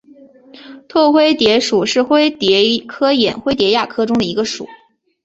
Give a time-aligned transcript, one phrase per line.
[0.87, 4.65] 拓灰蝶属是灰蝶科眼灰蝶亚科中的一个属。